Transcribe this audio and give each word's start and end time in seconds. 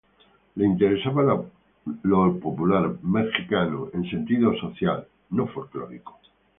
Le 0.55 0.65
interesaba 0.65 1.45
lo 2.01 2.39
popular 2.39 2.91
mexicano, 3.03 3.89
en 3.93 4.09
sentido 4.09 4.51
social, 4.59 5.07
no 5.29 5.45
folklórico. 5.45 6.19